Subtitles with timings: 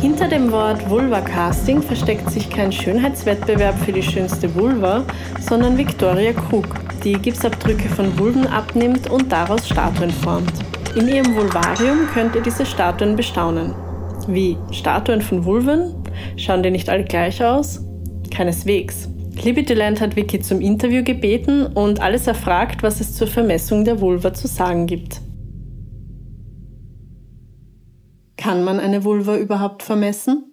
[0.00, 5.04] Hinter dem Wort Vulva-Casting versteckt sich kein Schönheitswettbewerb für die schönste Vulva,
[5.40, 6.66] sondern Victoria Krug,
[7.04, 10.52] die Gipsabdrücke von Vulven abnimmt und daraus Statuen formt.
[10.96, 13.74] In ihrem Vulvarium könnt ihr diese Statuen bestaunen.
[14.26, 15.94] Wie Statuen von Vulven?
[16.36, 17.80] Schauen die nicht alle gleich aus?
[18.30, 19.08] Keineswegs.
[19.42, 24.34] Libidoland hat Vicky zum Interview gebeten und alles erfragt, was es zur Vermessung der Vulva
[24.34, 25.20] zu sagen gibt.
[28.36, 30.49] Kann man eine Vulva überhaupt vermessen?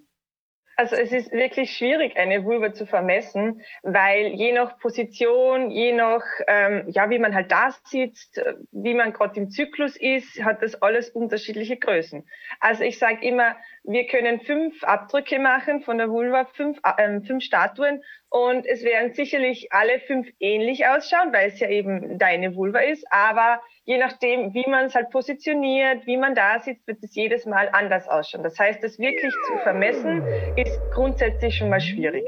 [0.80, 6.22] Also es ist wirklich schwierig, eine Vulva zu vermessen, weil je nach Position, je nach,
[6.48, 8.40] ähm, ja, wie man halt da sitzt,
[8.72, 12.30] wie man gerade im Zyklus ist, hat das alles unterschiedliche Größen.
[12.60, 17.43] Also ich sage immer, wir können fünf Abdrücke machen von der Vulva, fünf, äh, fünf
[17.43, 22.82] Statuen und es werden sicherlich alle fünf ähnlich ausschauen, weil es ja eben deine Vulva
[22.82, 23.04] ist.
[23.09, 27.46] Aber je nachdem, wie man es halt positioniert, wie man da sitzt, wird es jedes
[27.46, 28.43] Mal anders ausschauen.
[28.43, 30.21] Das heißt, das wirklich zu vermessen,
[30.57, 32.26] ist grundsätzlich schon mal schwierig.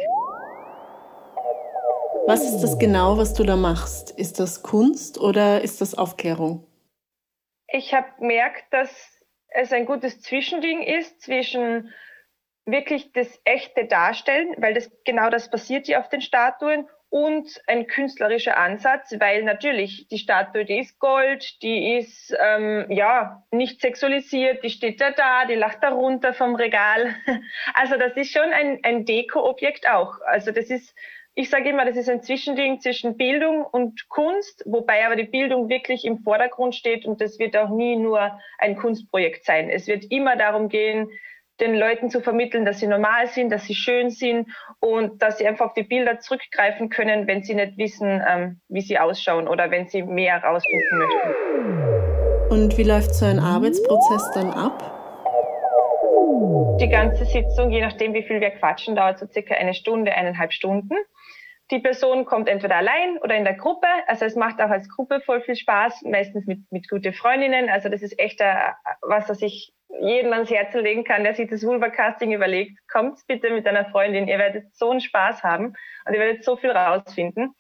[2.27, 4.11] Was ist das genau, was du da machst?
[4.11, 6.65] Ist das Kunst oder ist das Aufklärung?
[7.67, 8.89] Ich habe gemerkt, dass
[9.49, 11.91] es ein gutes Zwischending ist zwischen
[12.65, 17.87] wirklich das echte Darstellen, weil das genau das passiert hier auf den Statuen und ein
[17.87, 24.69] künstlerischer Ansatz, weil natürlich die Statue, ist Gold, die ist ähm, ja nicht sexualisiert, die
[24.69, 27.15] steht da da, die lacht da runter vom Regal.
[27.73, 30.21] Also das ist schon ein, ein Deko-Objekt auch.
[30.25, 30.93] Also das ist,
[31.33, 35.69] ich sage immer, das ist ein Zwischending zwischen Bildung und Kunst, wobei aber die Bildung
[35.69, 39.69] wirklich im Vordergrund steht und das wird auch nie nur ein Kunstprojekt sein.
[39.69, 41.09] Es wird immer darum gehen,
[41.59, 44.47] den Leuten zu vermitteln, dass sie normal sind, dass sie schön sind
[44.79, 48.81] und dass sie einfach auf die Bilder zurückgreifen können, wenn sie nicht wissen, ähm, wie
[48.81, 52.49] sie ausschauen oder wenn sie mehr herausfinden möchten.
[52.49, 54.95] Und wie läuft so ein Arbeitsprozess dann ab?
[56.79, 60.53] Die ganze Sitzung, je nachdem, wie viel wir quatschen, dauert so circa eine Stunde, eineinhalb
[60.53, 60.95] Stunden.
[61.71, 63.87] Die Person kommt entweder allein oder in der Gruppe.
[64.07, 67.69] Also es macht auch als Gruppe voll viel Spaß, meistens mit, mit gute Freundinnen.
[67.69, 68.55] Also das ist echt äh,
[69.01, 72.77] was, was ich jedem ans Herz legen kann, der sich das Vulva-Casting überlegt.
[72.87, 74.27] Kommt bitte mit einer Freundin.
[74.27, 75.73] Ihr werdet so einen Spaß haben
[76.05, 77.55] und ihr werdet so viel rausfinden.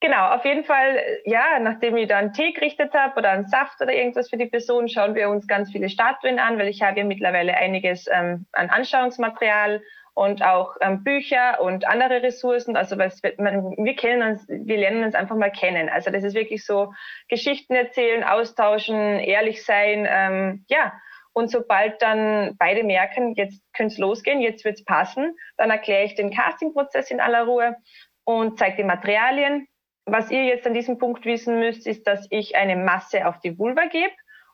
[0.00, 3.80] Genau, auf jeden Fall, ja, nachdem ich da einen Tee gerichtet habe oder einen Saft
[3.80, 6.98] oder irgendwas für die Person, schauen wir uns ganz viele Statuen an, weil ich habe
[6.98, 9.80] ja mittlerweile einiges ähm, an Anschauungsmaterial
[10.14, 12.76] und auch ähm, Bücher und andere Ressourcen.
[12.76, 15.88] Also weil man, wir kennen uns, wir lernen uns einfach mal kennen.
[15.88, 16.92] Also das ist wirklich so
[17.28, 20.92] Geschichten erzählen, austauschen, ehrlich sein, ähm, ja.
[21.32, 26.04] Und sobald dann beide merken, jetzt könnte es losgehen, jetzt wird es passen, dann erkläre
[26.04, 27.76] ich den Castingprozess in aller Ruhe
[28.24, 29.66] und zeige die Materialien.
[30.04, 33.58] Was ihr jetzt an diesem Punkt wissen müsst, ist, dass ich eine Masse auf die
[33.58, 34.12] Vulva gebe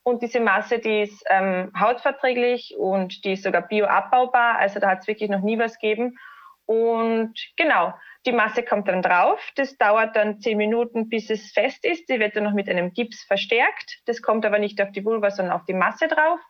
[0.08, 4.58] und diese Masse, die ist ähm, hautverträglich und die ist sogar bioabbaubar.
[4.58, 6.16] Also da hat es wirklich noch nie was gegeben.
[6.64, 7.92] Und genau,
[8.24, 9.38] die Masse kommt dann drauf.
[9.56, 12.08] Das dauert dann zehn Minuten, bis es fest ist.
[12.08, 14.00] Die wird dann noch mit einem Gips verstärkt.
[14.06, 16.40] Das kommt aber nicht auf die Vulva, sondern auf die Masse drauf.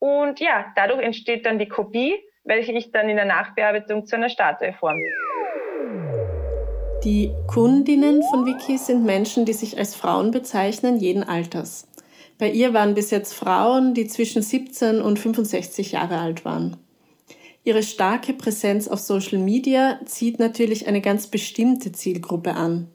[0.00, 4.30] Und ja, dadurch entsteht dann die Kopie, welche ich dann in der Nachbearbeitung zu einer
[4.30, 4.98] Statue forme.
[7.04, 11.86] Die Kundinnen von Wiki sind Menschen, die sich als Frauen bezeichnen, jeden Alters.
[12.38, 16.78] Bei ihr waren bis jetzt Frauen, die zwischen 17 und 65 Jahre alt waren.
[17.64, 22.88] Ihre starke Präsenz auf Social Media zieht natürlich eine ganz bestimmte Zielgruppe an.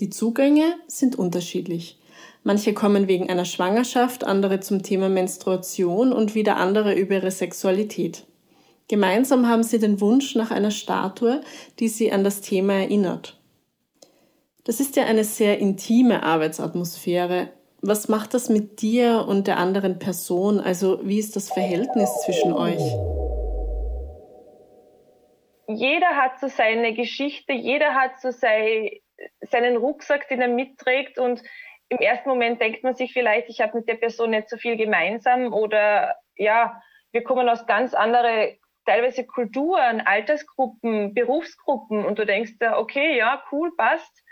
[0.00, 1.98] Die Zugänge sind unterschiedlich.
[2.42, 8.24] Manche kommen wegen einer Schwangerschaft, andere zum Thema Menstruation und wieder andere über ihre Sexualität.
[8.88, 11.42] Gemeinsam haben sie den Wunsch nach einer Statue,
[11.78, 13.38] die sie an das Thema erinnert.
[14.64, 19.98] Das ist ja eine sehr intime Arbeitsatmosphäre, was macht das mit dir und der anderen
[19.98, 20.58] Person?
[20.58, 22.82] Also wie ist das Verhältnis zwischen euch?
[25.68, 29.02] Jeder hat so seine Geschichte, jeder hat so sei,
[29.42, 31.42] seinen Rucksack, den er mitträgt und
[31.88, 34.76] im ersten Moment denkt man sich vielleicht, ich habe mit der Person nicht so viel
[34.76, 36.80] gemeinsam oder ja,
[37.12, 43.42] wir kommen aus ganz andere teilweise Kulturen, Altersgruppen, Berufsgruppen und du denkst da, okay, ja,
[43.52, 44.22] cool, passt,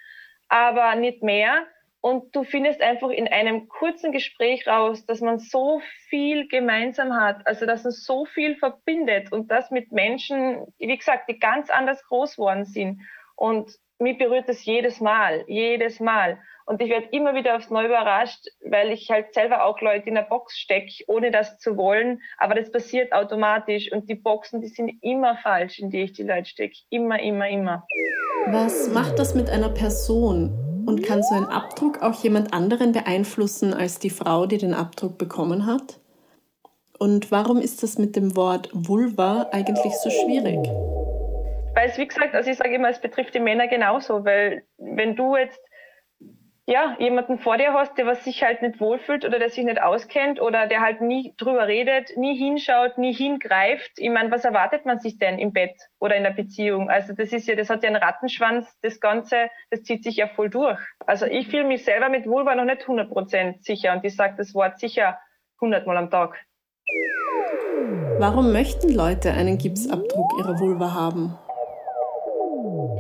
[0.49, 1.67] aber nicht mehr
[2.07, 7.45] und du findest einfach in einem kurzen Gespräch raus, dass man so viel gemeinsam hat,
[7.49, 12.05] also dass es so viel verbindet und das mit Menschen, wie gesagt, die ganz anders
[12.05, 13.03] groß worden sind.
[13.35, 16.39] Und mich berührt das jedes Mal, jedes Mal.
[16.69, 20.17] Und ich werde immer wieder aufs Neue überrascht, weil ich halt selber auch Leute in
[20.17, 22.21] der Box stecke, ohne das zu wollen.
[22.39, 23.93] Aber das passiert automatisch.
[23.93, 26.75] Und die Boxen, die sind immer falsch, in die ich die Leute stecke.
[26.91, 27.87] Immer, immer, immer.
[28.49, 30.85] Was macht das mit einer Person?
[30.87, 35.19] Und kann so ein Abdruck auch jemand anderen beeinflussen als die Frau, die den Abdruck
[35.19, 36.01] bekommen hat?
[36.99, 40.59] Und warum ist das mit dem Wort Vulva eigentlich so schwierig?
[41.77, 45.15] Weil es, wie gesagt, also ich sage immer, es betrifft die Männer genauso, weil wenn
[45.15, 45.61] du jetzt
[46.69, 49.81] ja, jemanden vor dir hast, der was sich halt nicht wohlfühlt oder der sich nicht
[49.81, 53.93] auskennt oder der halt nie drüber redet, nie hinschaut, nie hingreift.
[53.99, 56.91] Ich meine, was erwartet man sich denn im Bett oder in der Beziehung?
[56.91, 60.27] Also das ist ja, das hat ja einen Rattenschwanz, das Ganze, das zieht sich ja
[60.27, 60.81] voll durch.
[61.07, 64.53] Also ich fühle mich selber mit Vulva noch nicht 100% sicher und ich sage das
[64.53, 65.21] Wort sicher
[65.61, 66.45] 100 Mal am Tag.
[68.19, 71.39] Warum möchten Leute einen Gipsabdruck ihrer Vulva haben?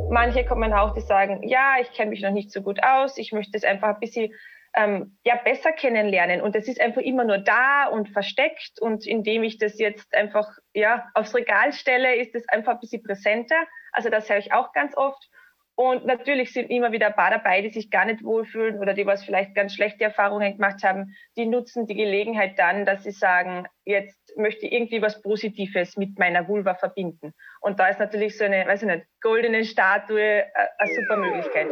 [0.08, 3.32] Manche kommen auch, die sagen, ja, ich kenne mich noch nicht so gut aus, ich
[3.32, 4.32] möchte es einfach ein bisschen
[4.76, 6.42] ähm, ja, besser kennenlernen.
[6.42, 8.78] Und es ist einfach immer nur da und versteckt.
[8.80, 13.02] Und indem ich das jetzt einfach ja, aufs Regal stelle, ist es einfach ein bisschen
[13.02, 13.56] präsenter.
[13.92, 15.28] Also das höre ich auch ganz oft.
[15.78, 19.04] Und natürlich sind immer wieder ein paar dabei, die sich gar nicht wohlfühlen oder die
[19.04, 21.14] was vielleicht ganz schlechte Erfahrungen gemacht haben.
[21.36, 26.18] Die nutzen die Gelegenheit dann, dass sie sagen, jetzt möchte ich irgendwie was Positives mit
[26.18, 27.34] meiner Vulva verbinden.
[27.60, 30.44] Und da ist natürlich so eine, weiß ich nicht, goldene Statue äh,
[30.78, 31.66] eine super Möglichkeit.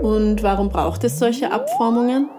[0.00, 2.30] Und warum braucht es solche Abformungen?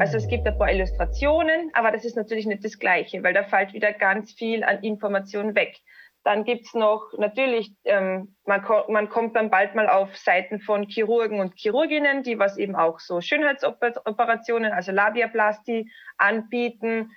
[0.00, 3.44] Also es gibt ein paar Illustrationen, aber das ist natürlich nicht das Gleiche, weil da
[3.44, 5.76] fällt wieder ganz viel an Informationen weg.
[6.24, 10.84] Dann gibt's noch natürlich, ähm, man, ko man kommt dann bald mal auf Seiten von
[10.88, 17.12] Chirurgen und Chirurginnen, die was eben auch so Schönheitsoperationen, also Labiaplastie anbieten.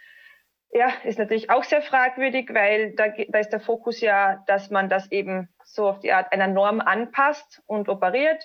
[0.71, 4.89] Ja, ist natürlich auch sehr fragwürdig, weil da, da ist der Fokus ja, dass man
[4.89, 8.43] das eben so auf die Art einer Norm anpasst und operiert.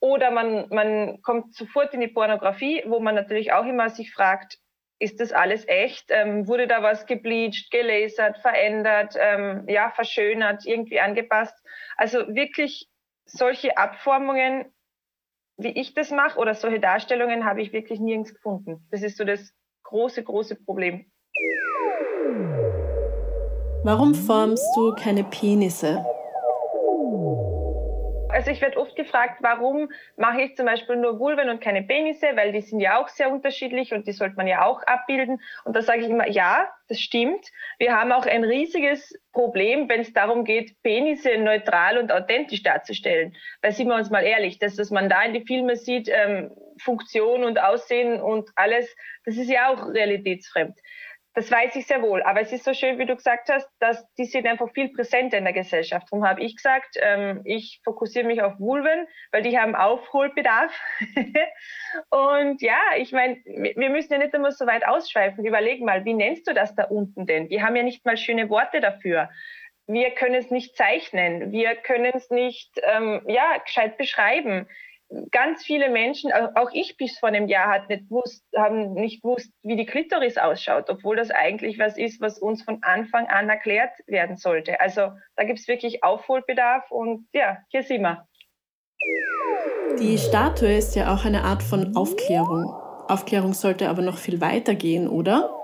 [0.00, 4.58] Oder man, man kommt sofort in die Pornografie, wo man natürlich auch immer sich fragt,
[4.98, 6.06] ist das alles echt?
[6.10, 11.54] Ähm, wurde da was gebleached, gelasert, verändert, ähm, ja, verschönert, irgendwie angepasst?
[11.96, 12.88] Also wirklich
[13.24, 14.72] solche Abformungen,
[15.56, 18.86] wie ich das mache, oder solche Darstellungen habe ich wirklich nirgends gefunden.
[18.90, 19.52] Das ist so das
[19.84, 21.10] große, große Problem.
[23.84, 26.04] Warum formst du keine Penisse?
[28.48, 32.28] Also ich werde oft gefragt, warum mache ich zum Beispiel nur Vulven und keine Penisse,
[32.34, 35.42] weil die sind ja auch sehr unterschiedlich und die sollte man ja auch abbilden.
[35.66, 37.46] Und da sage ich immer, ja, das stimmt.
[37.78, 43.36] Wir haben auch ein riesiges Problem, wenn es darum geht, Penisse neutral und authentisch darzustellen.
[43.60, 46.50] Weil sind wir uns mal ehrlich, das, was man da in die Filme sieht, ähm,
[46.82, 48.96] Funktion und Aussehen und alles,
[49.26, 50.78] das ist ja auch realitätsfremd.
[51.34, 52.22] Das weiß ich sehr wohl.
[52.22, 55.38] Aber es ist so schön, wie du gesagt hast, dass die sind einfach viel präsenter
[55.38, 56.08] in der Gesellschaft.
[56.10, 60.72] Darum habe ich gesagt, ähm, ich fokussiere mich auf Vulven, weil die haben Aufholbedarf.
[62.10, 65.44] und ja, ich meine, wir müssen ja nicht immer so weit ausschweifen.
[65.44, 67.48] Überleg mal, wie nennst du das da unten denn?
[67.48, 69.28] Die haben ja nicht mal schöne Worte dafür
[69.90, 74.68] wir können es nicht zeichnen, wir können es nicht ähm, ja gescheit beschreiben
[75.30, 79.50] ganz viele Menschen, auch ich bis vor einem Jahr hat nicht wusst, haben nicht gewusst,
[79.62, 83.92] wie die Klitoris ausschaut, obwohl das eigentlich was ist, was uns von Anfang an erklärt
[84.06, 84.80] werden sollte.
[84.80, 88.26] Also da gibt es wirklich Aufholbedarf und ja, hier sind wir.
[89.98, 92.66] Die Statue ist ja auch eine Art von Aufklärung.
[93.08, 95.57] Aufklärung sollte aber noch viel weiter gehen, oder?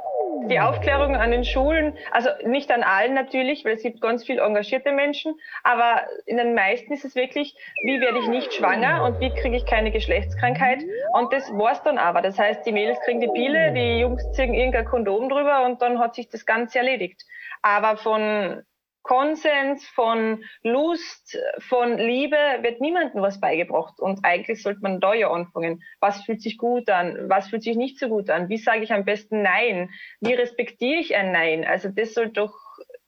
[0.48, 4.38] Die Aufklärung an den Schulen, also nicht an allen natürlich, weil es gibt ganz viel
[4.38, 9.20] engagierte Menschen, aber in den meisten ist es wirklich, wie werde ich nicht schwanger und
[9.20, 10.82] wie kriege ich keine Geschlechtskrankheit
[11.12, 12.22] und das war's dann aber.
[12.22, 15.98] Das heißt, die Mädels kriegen die Pille, die Jungs ziehen irgendein Kondom drüber und dann
[15.98, 17.22] hat sich das Ganze erledigt.
[17.62, 18.62] Aber von
[19.04, 24.00] Konsens, von Lust, von Liebe wird niemandem was beigebracht.
[24.00, 25.82] Und eigentlich sollte man da ja anfangen.
[26.00, 27.28] Was fühlt sich gut an?
[27.28, 28.48] Was fühlt sich nicht so gut an?
[28.48, 29.90] Wie sage ich am besten Nein?
[30.20, 31.64] Wie respektiere ich ein Nein?
[31.64, 32.54] Also das soll doch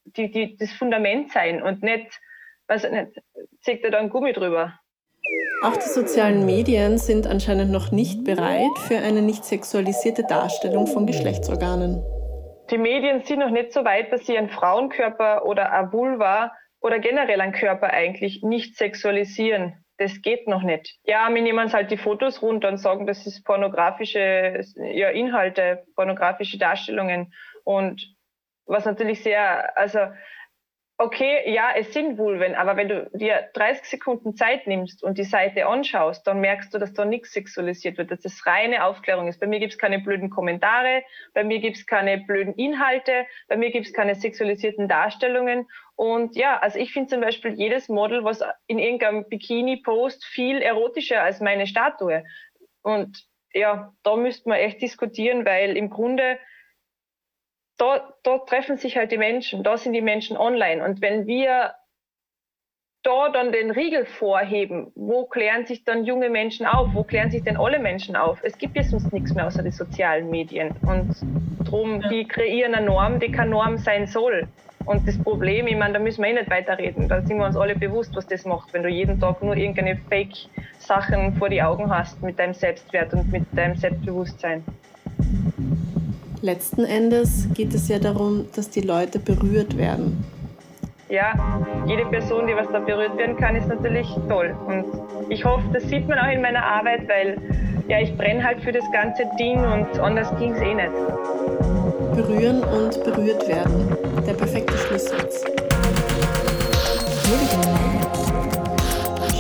[0.04, 2.20] die, die, das Fundament sein und nicht,
[2.70, 3.22] ich nicht,
[3.62, 4.78] zieht er da ein Gummi drüber.
[5.62, 11.06] Auch die sozialen Medien sind anscheinend noch nicht bereit für eine nicht sexualisierte Darstellung von
[11.06, 12.04] Geschlechtsorganen
[12.70, 16.98] die Medien sind noch nicht so weit, dass sie einen Frauenkörper oder eine Vulva oder
[16.98, 19.84] generell einen Körper eigentlich nicht sexualisieren.
[19.98, 20.98] Das geht noch nicht.
[21.04, 24.60] Ja, wir nehmen halt die Fotos runter und sagen, das ist pornografische
[24.92, 27.32] ja, Inhalte, pornografische Darstellungen.
[27.64, 28.14] Und
[28.66, 30.00] was natürlich sehr, also
[30.98, 35.24] okay, ja, es sind Vulven, aber wenn du dir 30 Sekunden Zeit nimmst und die
[35.24, 39.38] Seite anschaust, dann merkst du, dass da nichts sexualisiert wird, dass das reine Aufklärung ist.
[39.38, 41.02] Bei mir gibt's keine blöden Kommentare,
[41.34, 45.68] bei mir gibt's keine blöden Inhalte, bei mir gibt's keine sexualisierten Darstellungen.
[45.96, 50.62] Und ja, also ich finde zum Beispiel jedes Model, was in irgendeinem Bikini post, viel
[50.62, 52.24] erotischer als meine Statue.
[52.82, 56.38] Und ja, da müsste man echt diskutieren, weil im Grunde
[57.78, 60.84] da, da treffen sich halt die Menschen, da sind die Menschen online.
[60.84, 61.74] Und wenn wir
[63.02, 66.88] da dann den Riegel vorheben, wo klären sich dann junge Menschen auf?
[66.92, 68.40] Wo klären sich denn alle Menschen auf?
[68.42, 70.74] Es gibt ja sonst nichts mehr außer die sozialen Medien.
[70.82, 71.14] Und
[71.64, 72.08] drum, ja.
[72.08, 74.48] die kreieren eine Norm, die keine Norm sein soll.
[74.86, 77.08] Und das Problem, ich meine, da müssen wir eh nicht weiterreden.
[77.08, 79.96] Da sind wir uns alle bewusst, was das macht, wenn du jeden Tag nur irgendeine
[80.08, 84.64] Fake-Sachen vor die Augen hast mit deinem Selbstwert und mit deinem Selbstbewusstsein.
[86.46, 90.24] Letzten Endes geht es ja darum, dass die Leute berührt werden.
[91.08, 91.34] Ja,
[91.88, 94.54] jede Person, die was da berührt werden kann, ist natürlich toll.
[94.68, 94.84] Und
[95.28, 97.36] ich hoffe, das sieht man auch in meiner Arbeit, weil
[97.88, 100.92] ja, ich brenne halt für das ganze Ding und anders ging es eh nicht.
[102.14, 103.96] Berühren und berührt werden.
[104.24, 105.44] Der perfekte Schlusssatz.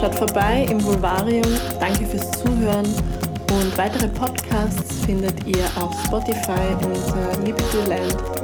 [0.00, 1.46] Schaut vorbei im Vulvarium.
[1.78, 3.15] Danke fürs Zuhören
[3.60, 8.35] und weitere Podcasts findet ihr auf Spotify unter Liberty Land.